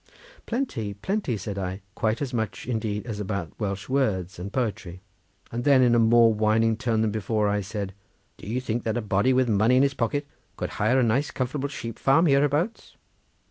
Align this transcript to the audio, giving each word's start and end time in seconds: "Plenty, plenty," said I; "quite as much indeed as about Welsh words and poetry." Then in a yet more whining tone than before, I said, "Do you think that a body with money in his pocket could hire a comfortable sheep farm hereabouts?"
"Plenty, 0.47 0.95
plenty," 0.95 1.37
said 1.37 1.59
I; 1.59 1.81
"quite 1.93 2.23
as 2.23 2.33
much 2.33 2.65
indeed 2.65 3.05
as 3.05 3.19
about 3.19 3.53
Welsh 3.59 3.87
words 3.87 4.39
and 4.39 4.51
poetry." 4.51 5.03
Then 5.51 5.83
in 5.83 5.93
a 5.93 5.99
yet 5.99 6.05
more 6.07 6.33
whining 6.33 6.75
tone 6.75 7.01
than 7.01 7.11
before, 7.11 7.47
I 7.47 7.61
said, 7.61 7.93
"Do 8.37 8.47
you 8.47 8.59
think 8.59 8.81
that 8.83 8.97
a 8.97 9.01
body 9.03 9.31
with 9.31 9.47
money 9.47 9.75
in 9.77 9.83
his 9.83 9.93
pocket 9.93 10.25
could 10.57 10.71
hire 10.81 10.99
a 10.99 11.23
comfortable 11.35 11.69
sheep 11.69 11.99
farm 11.99 12.25
hereabouts?" 12.25 12.97